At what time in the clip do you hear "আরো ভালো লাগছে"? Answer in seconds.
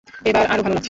0.45-0.79